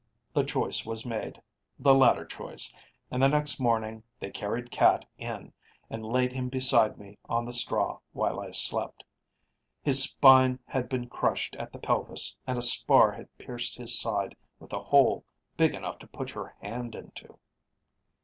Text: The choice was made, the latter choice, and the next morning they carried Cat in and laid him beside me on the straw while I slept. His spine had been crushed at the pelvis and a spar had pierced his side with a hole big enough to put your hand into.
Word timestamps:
The 0.33 0.43
choice 0.43 0.83
was 0.83 1.05
made, 1.05 1.39
the 1.77 1.93
latter 1.93 2.25
choice, 2.25 2.73
and 3.11 3.21
the 3.21 3.27
next 3.27 3.59
morning 3.59 4.01
they 4.19 4.31
carried 4.31 4.71
Cat 4.71 5.05
in 5.19 5.53
and 5.91 6.03
laid 6.03 6.33
him 6.33 6.49
beside 6.49 6.97
me 6.97 7.19
on 7.29 7.45
the 7.45 7.53
straw 7.53 7.99
while 8.11 8.39
I 8.39 8.49
slept. 8.49 9.03
His 9.83 10.01
spine 10.01 10.57
had 10.65 10.89
been 10.89 11.07
crushed 11.07 11.55
at 11.59 11.71
the 11.71 11.77
pelvis 11.77 12.35
and 12.47 12.57
a 12.57 12.63
spar 12.63 13.11
had 13.11 13.37
pierced 13.37 13.75
his 13.75 13.95
side 13.99 14.35
with 14.59 14.73
a 14.73 14.81
hole 14.81 15.23
big 15.55 15.75
enough 15.75 15.99
to 15.99 16.07
put 16.07 16.33
your 16.33 16.55
hand 16.59 16.95
into. 16.95 17.37